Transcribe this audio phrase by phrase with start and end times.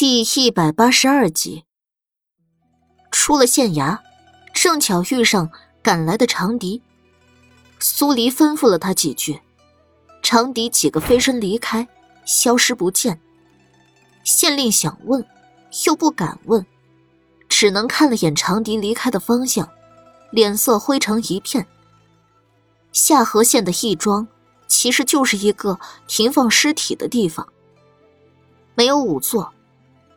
[0.00, 1.66] 第一百八十二集，
[3.10, 3.98] 出了县衙，
[4.54, 5.50] 正巧遇上
[5.82, 6.80] 赶来的长笛。
[7.78, 9.42] 苏黎吩咐了他几句，
[10.22, 11.86] 长笛几个飞身离开，
[12.24, 13.20] 消失不见。
[14.24, 15.22] 县令想问，
[15.84, 16.64] 又不敢问，
[17.46, 19.68] 只能看了眼长笛离开的方向，
[20.30, 21.66] 脸色灰成一片。
[22.90, 24.26] 下河县的义庄，
[24.66, 27.46] 其实就是一个停放尸体的地方，
[28.74, 29.52] 没有仵作。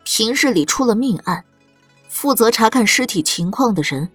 [0.04, 1.44] 平日里出了命案，
[2.10, 4.10] 负责查看尸体情况的人，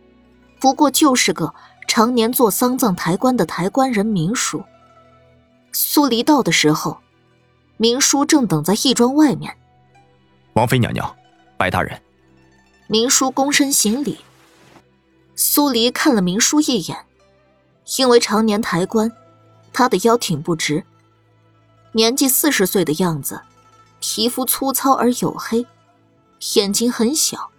[0.61, 1.55] 不过就是个
[1.87, 4.63] 常年做丧葬抬棺的抬棺人明叔。
[5.73, 6.99] 苏黎到的时候，
[7.77, 9.57] 明叔正等在义庄外面。
[10.55, 11.17] 王妃娘娘，
[11.57, 12.01] 白大人。
[12.87, 14.19] 明叔躬身行礼。
[15.37, 17.05] 苏黎看了明叔一眼，
[17.99, 19.13] 因为常年抬棺，
[19.73, 20.85] 他的腰挺不直，
[21.93, 23.43] 年纪四十岁的样子，
[24.01, 25.67] 皮肤粗糙而黝黑。
[26.57, 27.51] 眼睛很小，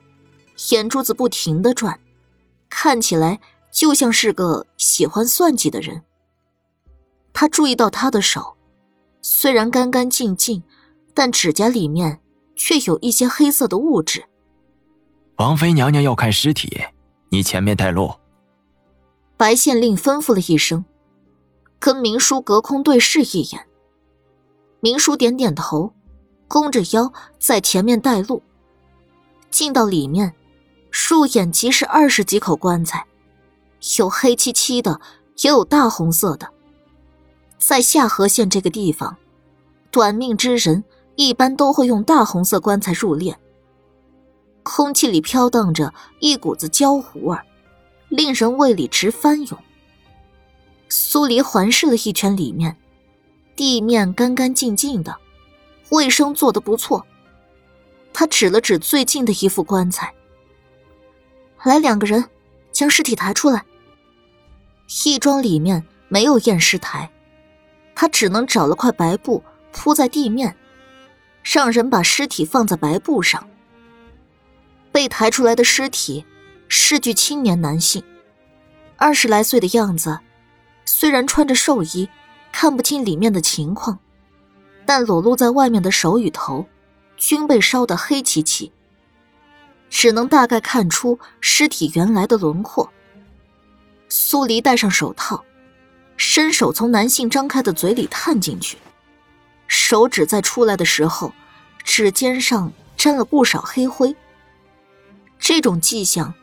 [0.71, 1.99] 眼珠子不停的转，
[2.69, 3.39] 看起来
[3.71, 6.03] 就像是个喜欢算计的人。
[7.33, 8.58] 他注意到他的手，
[9.21, 10.63] 虽然干干净净，
[11.13, 12.19] 但指甲里面
[12.55, 14.25] 却有一些黑色的物质。
[15.38, 16.81] 王妃娘娘要看尸体，
[17.30, 18.14] 你前面带路。
[19.38, 20.83] 白县令吩咐了一声，
[21.80, 23.66] 跟明叔隔空对视一眼。
[24.81, 25.93] 明叔点点头，
[26.47, 28.43] 弓着腰在前面带路。
[29.52, 30.33] 进到里面，
[30.92, 33.05] 入眼即是二十几口棺材，
[33.97, 35.00] 有黑漆漆的，
[35.44, 36.50] 也有大红色的。
[37.58, 39.17] 在下河县这个地方，
[39.92, 40.83] 短命之人
[41.16, 43.36] 一般都会用大红色棺材入殓。
[44.64, 47.38] 空气里飘荡着一股子焦糊味，
[48.09, 49.58] 令人胃里直翻涌。
[50.89, 52.77] 苏黎环视了一圈里面，
[53.55, 55.17] 地面干干净净的，
[55.89, 57.05] 卫生做得不错。
[58.20, 60.14] 他指了指最近的一副棺材，
[61.64, 62.26] 来两个人，
[62.70, 63.64] 将尸体抬出来。
[65.05, 67.10] 义庄里面没有验尸台，
[67.95, 70.54] 他只能找了块白布铺在地面，
[71.43, 73.48] 让人把尸体放在白布上。
[74.92, 76.26] 被抬出来的尸体
[76.67, 78.04] 是具青年男性，
[78.98, 80.20] 二十来岁的样子，
[80.83, 82.10] 虽然穿着寿衣，
[82.52, 83.98] 看不清里面的情况，
[84.86, 86.66] 但裸露在外面的手与头。
[87.19, 88.71] 均被烧得黑漆漆，
[89.89, 92.89] 只能大概看出尸体原来的轮廓。
[94.07, 95.43] 苏黎戴上手套，
[96.17, 98.77] 伸手从男性张开的嘴里探进去，
[99.67, 101.31] 手指在出来的时候，
[101.83, 104.15] 指尖上沾了不少黑灰。
[105.37, 106.33] 这种迹象，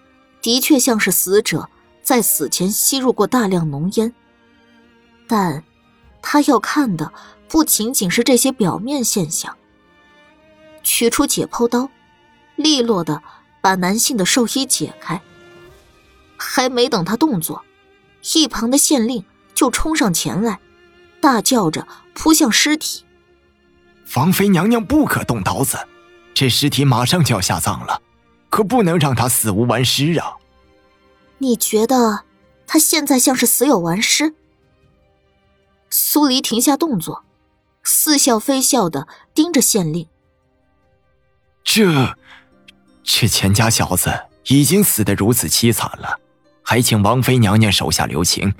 [0.41, 1.69] 的确像是死者
[2.03, 4.12] 在死前吸入过大量浓烟。
[5.26, 5.64] 但，
[6.22, 7.12] 他要看的
[7.48, 9.56] 不仅仅是这些表面现象。
[10.87, 11.91] 取出解剖刀，
[12.55, 13.21] 利落的
[13.61, 15.21] 把男性的寿衣解开。
[16.37, 17.65] 还没等他动作，
[18.35, 20.61] 一旁的县令就冲上前来，
[21.21, 23.05] 大叫着扑向尸体。
[24.15, 25.77] 王妃娘娘不可动刀子，
[26.33, 28.01] 这尸体马上就要下葬了，
[28.49, 30.37] 可不能让他死无完尸啊！
[31.39, 32.23] 你觉得
[32.65, 34.35] 他现在像是死有完尸？
[35.91, 37.25] 苏黎停下动作，
[37.83, 40.07] 似笑非笑的盯着县令。
[41.66, 42.16] 这，
[43.03, 44.10] 这钱家小子
[44.44, 46.21] 已经死得如此凄惨了，
[46.62, 48.54] 还请王妃娘娘手下留情，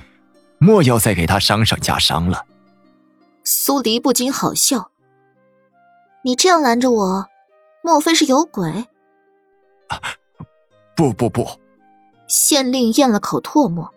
[0.59, 2.45] 莫要再给他伤上加伤了。
[3.45, 4.91] 苏黎不禁好笑
[6.25, 7.27] ：“你这样拦着我，
[7.83, 8.69] 莫非是有鬼？”
[9.89, 10.03] 啊
[10.97, 11.49] 不不不！
[12.27, 13.95] 县令咽了口唾沫，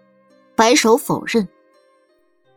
[0.56, 1.50] 摆手否认：“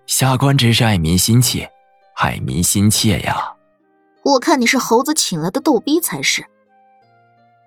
[0.07, 1.73] 下官只是爱民心切，
[2.17, 3.55] 爱民心切呀。”
[4.25, 6.47] 我看你是猴子请来的逗逼才是。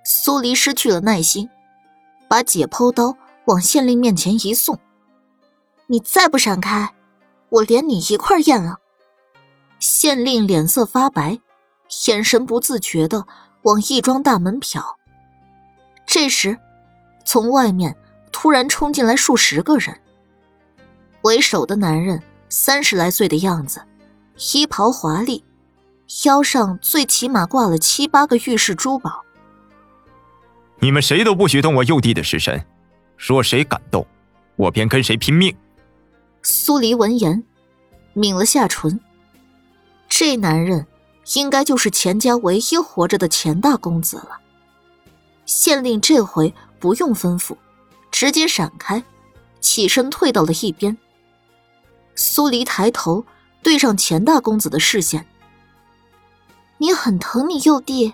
[0.03, 1.49] 苏黎失去了耐心，
[2.27, 4.79] 把解剖刀往县令面前一送
[5.87, 6.93] ：“你再不闪开，
[7.49, 8.77] 我连你一块验了。”
[9.79, 11.39] 县令脸色发白，
[12.07, 13.25] 眼神不自觉的
[13.63, 14.81] 往义庄大门瞟。
[16.05, 16.57] 这时，
[17.25, 17.95] 从外面
[18.31, 19.99] 突然冲进来数十个人。
[21.23, 23.81] 为首的男人三十来岁的样子，
[24.53, 25.43] 衣袍华丽。
[26.25, 29.23] 腰上最起码挂了七八个玉饰珠宝。
[30.79, 32.63] 你们谁都不许动我幼弟的尸身，
[33.17, 34.05] 若谁敢动，
[34.55, 35.55] 我便跟谁拼命。
[36.43, 37.43] 苏黎闻言，
[38.13, 38.99] 抿了下唇。
[40.07, 40.85] 这男人
[41.33, 44.39] 应该就是钱家唯一活着的钱大公子了。
[45.45, 47.57] 县令这回不用吩咐，
[48.11, 49.03] 直接闪开，
[49.59, 50.95] 起身退到了一边。
[52.13, 53.25] 苏黎抬头
[53.63, 55.25] 对上钱大公子的视线。
[56.77, 58.13] 你很疼你幼弟，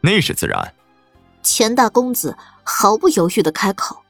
[0.00, 0.74] 那是自然。
[1.42, 4.02] 钱大公子毫不犹豫的开口：“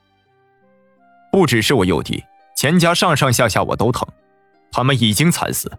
[1.31, 2.25] 不只是我幼弟，
[2.57, 4.07] 钱家上上下下我都疼，
[4.73, 5.71] 他们已经惨死，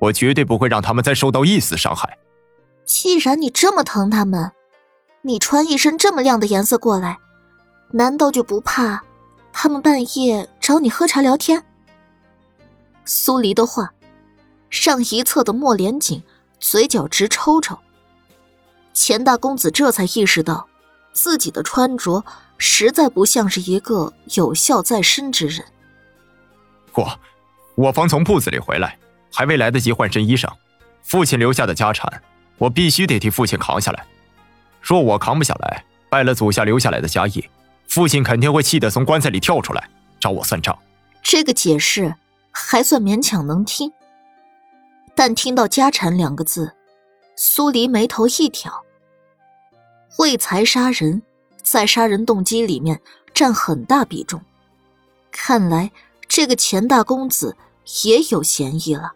[0.00, 2.18] 我绝对不会让他们再受到一丝伤害。
[2.84, 4.50] 既然你这么疼他们，
[5.22, 7.18] 你穿一身这么亮的颜色过来，
[7.92, 9.04] 难道就不怕
[9.52, 11.64] 他们半夜找你喝茶聊天？”
[13.04, 13.92] 苏黎的话，
[14.68, 16.22] 上一侧的莫连锦
[16.58, 17.78] 嘴角直抽抽。
[18.92, 20.68] 钱大公子这才意识到。
[21.16, 22.24] 自己的穿着
[22.58, 25.64] 实在不像是一个有孝在身之人。
[26.92, 27.20] 我，
[27.76, 28.98] 我方从铺子里回来，
[29.32, 30.52] 还未来得及换身衣裳，
[31.04, 32.20] 父亲留下的家产，
[32.58, 34.04] 我必须得替父亲扛下来。
[34.82, 37.48] 若我扛不下来，败了祖下留下来的家业，
[37.86, 40.76] 父亲肯定会气得从棺材里跳出来找我算账。
[41.22, 42.16] 这个解释
[42.50, 43.92] 还算勉强能听，
[45.14, 46.72] 但听到“家产”两个字，
[47.36, 48.84] 苏黎眉头一挑。
[50.18, 51.22] 为财杀人，
[51.62, 53.00] 在杀人动机里面
[53.32, 54.40] 占很大比重。
[55.30, 55.90] 看来
[56.28, 57.56] 这个钱大公子
[58.04, 59.12] 也有嫌疑了。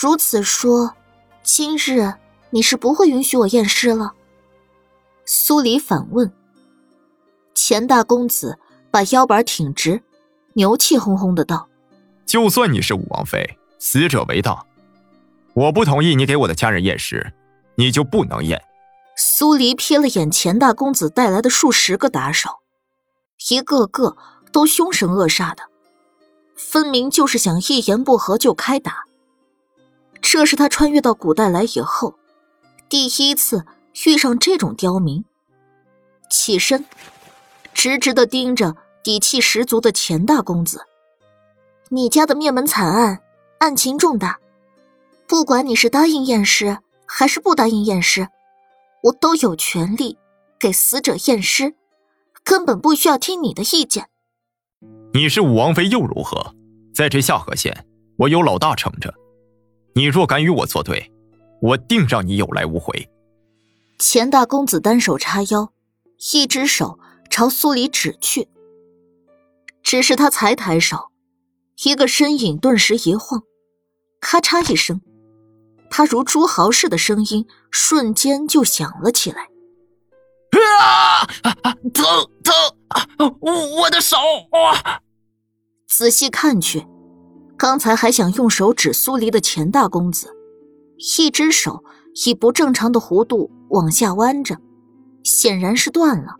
[0.00, 0.94] 如此说，
[1.42, 2.14] 今日
[2.50, 4.12] 你是不会允许我验尸了？
[5.24, 6.32] 苏黎反问。
[7.54, 8.58] 钱大公子
[8.90, 10.00] 把腰板挺直，
[10.52, 11.68] 牛气哄哄的道
[12.24, 14.64] ：“就算你是武王妃，死者为大，
[15.54, 17.32] 我不同意你给我的家人验尸，
[17.76, 18.62] 你就不能验。”
[19.16, 22.60] 苏黎瞥了眼钱大公子带来的数十个打手，
[23.50, 24.16] 一个个
[24.52, 25.64] 都凶神恶煞的，
[26.54, 29.04] 分明就是想一言不合就开打。
[30.20, 32.16] 这是他穿越到古代来以后，
[32.88, 33.64] 第一次
[34.06, 35.24] 遇上这种刁民。
[36.30, 36.84] 起身，
[37.74, 40.84] 直直的盯着底气十足的钱大公子
[41.90, 43.20] ：“你家的灭门惨案，
[43.58, 44.38] 案情重大，
[45.26, 48.28] 不管你是答应验尸还是不答应验尸。”
[49.04, 50.18] 我都有权利
[50.58, 51.76] 给死者验尸，
[52.42, 54.08] 根本不需要听你的意见。
[55.12, 56.52] 你是武王妃又如何？
[56.92, 59.14] 在这下河县，我有老大撑着。
[59.94, 61.12] 你若敢与我作对，
[61.62, 63.08] 我定让你有来无回。
[64.00, 65.72] 钱大公子单手叉腰，
[66.32, 66.98] 一只手
[67.30, 68.48] 朝苏黎指去。
[69.84, 71.12] 只是他才抬手，
[71.84, 73.44] 一个身影顿时一晃，
[74.20, 75.00] 咔嚓一声。
[75.90, 79.48] 他如猪嚎似的声音瞬间就响了起来。
[80.80, 81.26] 啊！
[81.92, 82.04] 疼
[82.42, 83.34] 疼！
[83.40, 84.16] 我我的手！
[85.88, 86.86] 仔细看去，
[87.56, 90.34] 刚才还想用手指苏黎的钱大公子，
[91.18, 91.82] 一只手
[92.26, 94.58] 以不正常的弧度往下弯着，
[95.22, 96.36] 显然是断了。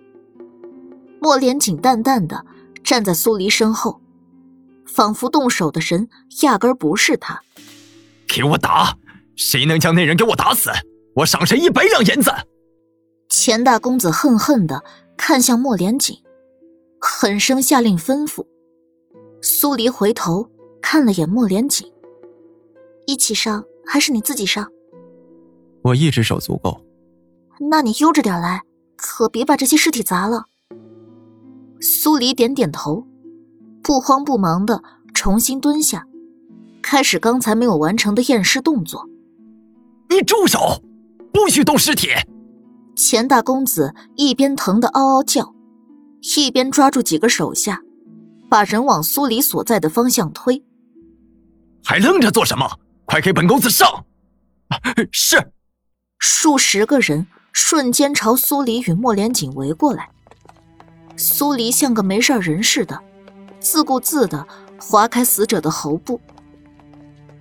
[1.21, 2.45] 莫连锦淡淡的
[2.85, 4.01] 站在苏黎身后，
[4.87, 6.09] 仿佛动手的人
[6.43, 7.43] 压根不是他。
[8.29, 8.97] 给我打！
[9.37, 10.71] 谁能将那人给我打死，
[11.15, 12.31] 我赏谁一百两银子！
[13.29, 14.83] 钱大公子恨恨的
[15.17, 16.17] 看向莫连锦，
[17.01, 18.45] 狠声下令吩咐。
[19.41, 20.51] 苏黎回头
[20.83, 21.87] 看了眼莫连锦，
[23.07, 24.69] 一起上还是你自己上？
[25.83, 26.85] 我一只手足够。
[27.71, 28.63] 那你悠着点来，
[28.97, 30.47] 可别把这些尸体砸了。
[31.81, 33.07] 苏黎点点头，
[33.83, 34.83] 不慌不忙的
[35.15, 36.07] 重新蹲下，
[36.83, 39.09] 开始刚才没有完成的验尸动作。
[40.09, 40.83] 你住手！
[41.33, 42.09] 不许动尸体！
[42.97, 45.55] 钱大公子一边疼得嗷嗷叫，
[46.37, 47.82] 一边抓住几个手下，
[48.49, 50.65] 把人往苏黎所在的方向推。
[51.85, 52.67] 还愣着做什么？
[53.05, 54.05] 快给本公子上！
[55.13, 55.53] 是。
[56.19, 60.11] 数十个人瞬间朝苏黎与莫连锦围过来。
[61.17, 62.99] 苏黎像个没事人似的，
[63.61, 64.47] 自顾自的
[64.81, 66.20] 划开死者的喉部。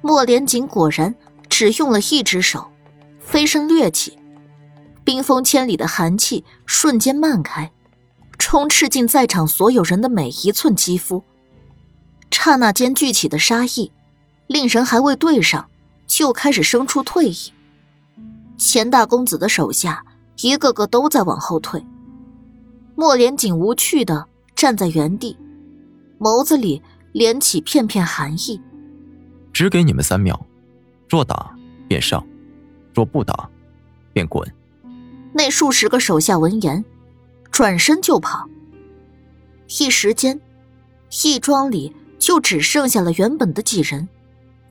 [0.07, 1.13] 莫连锦果然。
[1.49, 2.67] 只用了一只手，
[3.19, 4.19] 飞身掠起，
[5.03, 7.71] 冰封千里的寒气瞬间漫开，
[8.37, 11.23] 充斥进在场所有人的每一寸肌肤。
[12.29, 13.91] 刹那间聚起的杀意，
[14.45, 15.67] 令人还未对上，
[16.05, 17.51] 就开始生出退意。
[18.57, 20.05] 钱大公子的手下
[20.41, 21.83] 一个个都在往后退，
[22.93, 25.35] 莫连锦无趣的站在原地，
[26.19, 26.83] 眸子里
[27.13, 28.61] 连起片片寒意。
[29.57, 30.39] 只给你们三秒。
[31.09, 31.51] 若打
[31.87, 32.23] 便上，
[32.93, 33.49] 若不打
[34.13, 34.47] 便滚。
[35.33, 36.85] 那数十个手下闻言，
[37.49, 38.47] 转身就跑。
[39.79, 40.39] 一时间，
[41.23, 44.07] 义庄里就只剩下了原本的几人，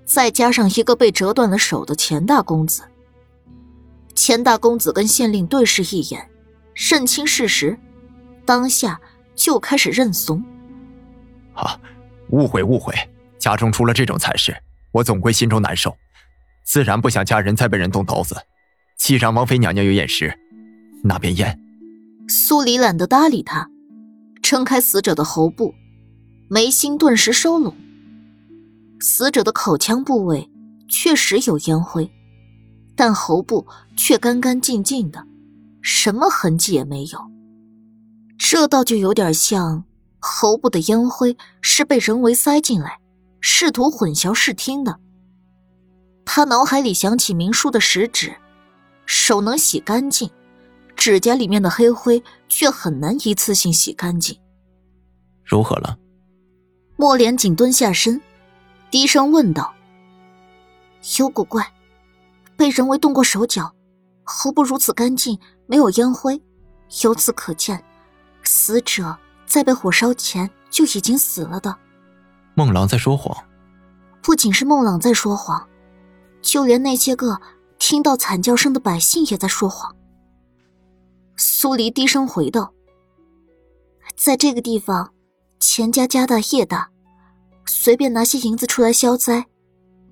[0.05, 2.85] 再加上一个被折断了手的钱大公子。
[4.15, 6.31] 钱大公子跟县令对视一眼，
[6.77, 7.77] 认清事实，
[8.45, 9.01] 当下
[9.35, 10.45] 就开始认怂。
[11.55, 11.77] 啊，
[12.29, 12.95] 误会误会，
[13.37, 14.57] 家中出了这种惨事，
[14.97, 15.97] 我总归心中难受。
[16.65, 18.35] 自然不想家人再被人动刀子，
[18.99, 20.37] 既然王妃娘娘有眼识，
[21.05, 21.61] 那便验。
[22.29, 23.69] 苏黎懒得搭理他，
[24.43, 25.75] 撑开死者的喉部，
[26.49, 27.77] 眉心顿时收拢。
[28.99, 30.51] 死者的口腔部位
[30.89, 32.11] 确实有烟灰，
[32.97, 35.25] 但喉部却干干净净的，
[35.83, 37.21] 什么痕迹也没有。
[38.39, 39.85] 这倒就有点像
[40.19, 42.99] 喉部的烟灰是被人为塞进来，
[43.49, 44.99] 试图混淆视听的。
[46.25, 48.35] 他脑海里想起明叔的食指，
[49.07, 50.29] 手能洗干净。
[50.97, 54.37] 指甲里面的黑灰却很难一次性洗干净。
[55.45, 55.97] 如何了？
[56.97, 58.21] 莫连锦蹲下身，
[58.91, 59.73] 低声问道
[61.21, 61.73] ：“有古怪，
[62.57, 63.73] 被人为动过手脚，
[64.25, 65.39] 喉部如此干净，
[65.69, 66.43] 没有烟灰。
[67.05, 67.85] 由此可见，
[68.43, 71.77] 死者在被火烧前就已经死了的。”
[72.59, 73.37] 孟郎在说谎。
[74.23, 75.69] 不仅是孟朗在说谎，
[76.41, 77.39] 就连那些个
[77.79, 79.95] 听到惨叫声的百姓也在说谎。
[81.37, 82.73] 苏黎低声回道
[84.17, 85.13] ：“在这个地方，
[85.61, 86.89] 钱家家大业大，
[87.67, 89.45] 随便拿些银子出来消灾，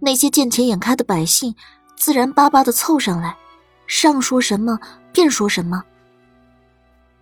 [0.01, 1.57] 那些见钱眼开的百姓，
[1.97, 3.39] 自然巴巴的凑上来，
[3.87, 4.79] 上说什么
[5.15, 5.83] 便说什么。”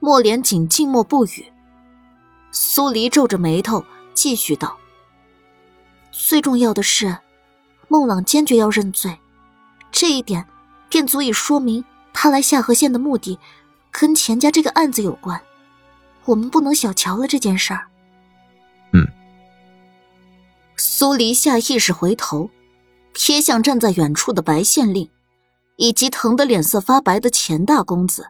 [0.00, 1.52] 莫连锦静默不语。
[2.50, 4.76] 苏黎皱着眉头继续道
[6.12, 7.18] ：“最重要的是，
[7.88, 9.18] 孟朗坚决要认罪，
[9.90, 10.46] 这一点
[10.88, 13.38] 便足以说明他来夏河县的目的。”
[13.94, 15.38] 跟钱家这个案子有关，
[16.24, 17.88] 我们不能小瞧了这件事儿。
[18.94, 19.06] 嗯。
[20.78, 22.48] 苏黎下意识回头，
[23.14, 25.10] 瞥向站在远处的白县令，
[25.76, 28.28] 以及疼得脸色发白的钱大公子。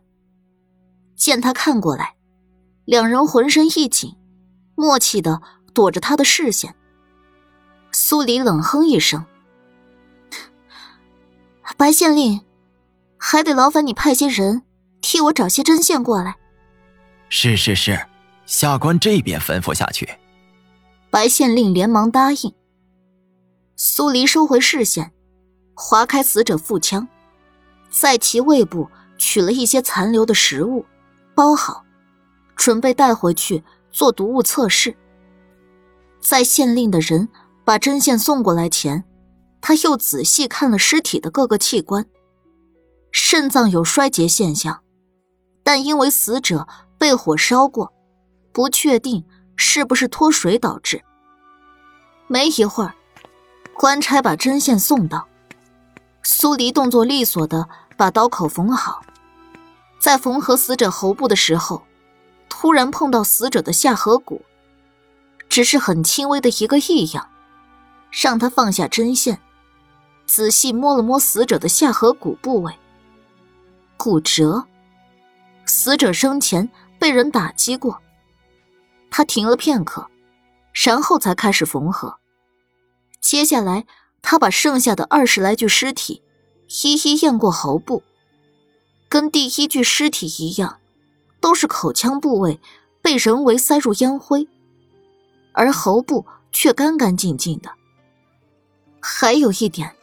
[1.15, 2.17] 见他看过来，
[2.85, 4.17] 两人浑身一紧，
[4.75, 5.41] 默契的
[5.73, 6.75] 躲着他的视线。
[7.93, 9.25] 苏黎冷哼一声
[11.77, 12.41] ：“白县令，
[13.19, 14.63] 还得劳烦你派些人。”
[15.03, 16.37] 替我找些针线过来。
[17.29, 18.07] 是是是，
[18.47, 20.09] 下官这边吩咐下去。
[21.11, 22.55] 白县令连忙答应。
[23.75, 25.13] 苏黎收回视线，
[25.75, 27.09] 划开死者腹腔，
[27.91, 30.87] 在其胃部取了一些残留的食物，
[31.35, 31.85] 包好，
[32.55, 34.97] 准备带回去做毒物测试。
[36.21, 37.29] 在县令的人
[37.65, 39.05] 把针线送过来前，
[39.61, 42.07] 他又仔细看了尸体的各个器官，
[43.11, 44.83] 肾脏有衰竭现象。
[45.63, 46.67] 但因为死者
[46.99, 47.93] 被火烧过，
[48.53, 51.03] 不确定是不是脱水导致。
[52.27, 52.95] 没一会儿，
[53.75, 55.29] 官差把针线送到，
[56.25, 59.03] 苏黎动作利索的把刀口缝好，
[60.01, 61.85] 在缝合死者喉部的时候，
[62.49, 64.43] 突然碰到死者的下颌骨，
[65.49, 67.29] 只是很轻微的一个异样，
[68.13, 69.41] 让他放下针线，
[70.27, 72.79] 仔细摸了摸死者的下颌骨部位，
[73.97, 74.67] 骨折。
[75.65, 78.01] 死者生前被人打击过。
[79.11, 80.09] 他停了片刻，
[80.73, 82.19] 然后才开始缝合。
[83.21, 83.87] 接下来，
[84.21, 86.23] 他把剩下的二十来具尸体
[86.85, 88.03] 一一验过喉部，
[89.09, 90.79] 跟第一具尸体一样，
[91.41, 92.61] 都是口腔部位
[93.01, 94.49] 被人为塞入烟灰，
[95.53, 97.71] 而喉部却干干净净的。
[99.23, 99.95] 还有一点，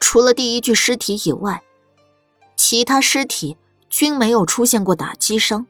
[0.00, 1.62] 除了第一具尸体以外，
[2.56, 3.56] 其他尸体。
[3.88, 5.66] 均没有出现过打击伤。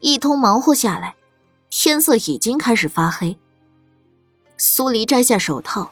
[0.00, 1.16] 一通忙活下来，
[1.70, 3.38] 天色已经开始发黑。
[4.58, 5.90] 苏黎摘下手套，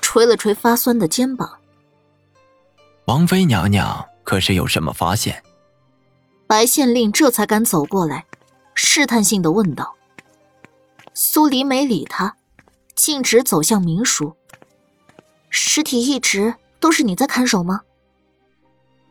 [0.00, 1.58] 捶了捶发酸的肩膀。
[3.04, 5.44] 王妃娘娘可是有什么发现？
[6.46, 8.24] 白县令这才敢走过来，
[8.74, 9.94] 试探性的问道。
[11.12, 12.38] 苏黎没理他，
[12.94, 14.34] 径直走向明书。
[15.56, 17.82] 尸体一直都是你在看守吗？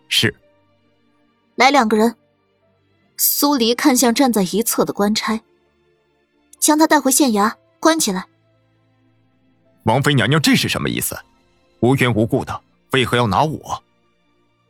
[0.10, 0.36] 是。
[1.56, 2.18] 来两个人。
[3.16, 5.42] 苏黎看向站在一侧的官差，
[6.60, 8.28] 将他带回县衙关起来。
[9.84, 11.18] 王妃娘娘，这是什么意思？
[11.80, 13.82] 无缘无故的，为何要拿我？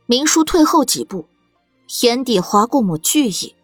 [0.06, 1.26] 明叔退后几步，
[2.02, 3.56] 眼底划过抹惧意。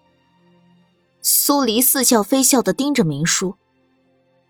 [1.22, 3.54] 苏黎似笑非笑的盯着明叔，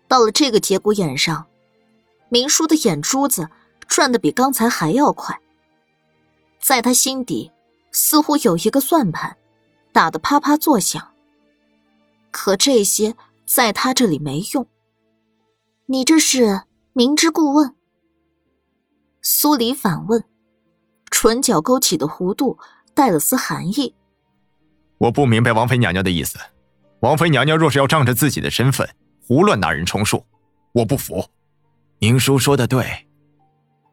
[0.07, 1.45] 到了这个节骨眼上，
[2.31, 3.49] 明叔的眼珠子
[3.87, 5.39] 转的比刚才还要快，
[6.59, 7.51] 在他心底。
[7.93, 9.35] 似乎有一个算盘，
[9.91, 11.11] 打得啪啪作响。
[12.31, 14.65] 可这些在他这里没用。
[15.87, 16.61] 你这是
[16.93, 17.75] 明知故问？
[19.21, 20.23] 苏黎反问，
[21.09, 22.57] 唇角勾起的弧度
[22.93, 23.93] 带了丝寒意。
[24.97, 26.39] 我不明白王妃娘娘的意思。
[27.01, 28.89] 王妃娘娘若是要仗着自己的身份
[29.27, 30.23] 胡乱拿人充数，
[30.71, 31.25] 我不服。
[32.01, 33.07] 明叔说的对。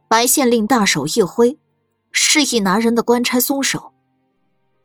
[0.09, 1.59] 白县令大手一挥。
[2.11, 3.93] 示意拿人的官差松手。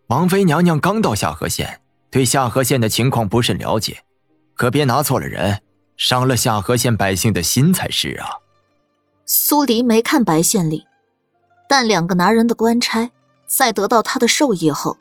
[0.08, 4.04] 王妃娘娘刚到夏河县，对夏河县的情况不甚了解，
[4.56, 5.64] 可别拿错了人，
[5.96, 8.28] 伤了夏河县百姓的心才是啊。
[9.26, 10.86] 苏黎没看白县令，
[11.70, 13.10] 但两个拿人的官差
[13.48, 14.98] 在得到他的授意后，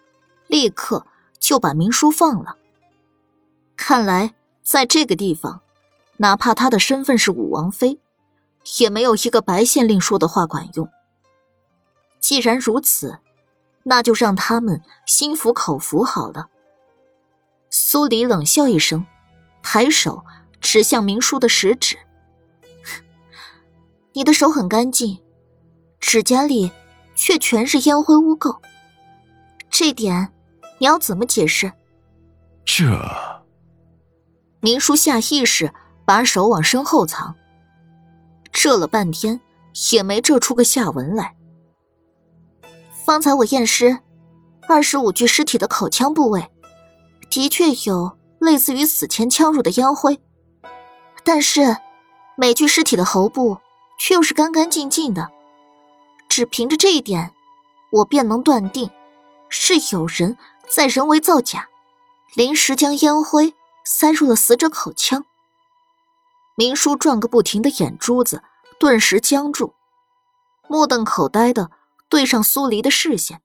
[0.46, 1.04] 立刻
[1.40, 2.56] 就把明叔放了。
[3.76, 5.60] 看来在这个地方，
[6.18, 7.98] 哪怕他的身份是武王妃，
[8.78, 10.88] 也没有一个白县令说的话管用。
[12.20, 13.18] 既然如此，
[13.82, 16.48] 那就让他们心服口服好了。
[17.70, 19.04] 苏黎冷笑一声，
[19.62, 20.24] 抬手
[20.60, 21.98] 指向明叔的食指
[24.12, 25.20] ：“你的手很干净，
[25.98, 26.70] 指甲里
[27.14, 28.60] 却全是烟灰污垢。
[29.68, 30.32] 这点
[30.78, 31.72] 你要怎么解释？”
[32.64, 32.84] 这
[34.60, 37.34] 明叔下意识把手往身后藏，
[38.52, 39.40] 这了半天
[39.90, 41.34] 也没这出个下文来。
[43.04, 43.98] 方才我验尸，
[44.68, 46.48] 二十五具尸体的口腔部位，
[47.28, 50.20] 的确有类似于死前呛入的烟灰，
[51.24, 51.76] 但是
[52.36, 53.58] 每具尸体的喉部
[53.98, 55.30] 却又是干干净净的。
[56.28, 57.32] 只凭着这一点，
[57.90, 58.88] 我便能断定，
[59.48, 60.36] 是有人
[60.68, 61.68] 在人为造假，
[62.34, 63.54] 临时将烟灰
[63.84, 65.24] 塞入了死者口腔。
[66.54, 68.42] 明叔转个不停的眼珠子
[68.78, 69.74] 顿时僵住，
[70.68, 71.70] 目瞪口呆的。
[72.08, 73.40] 对上苏黎的视线，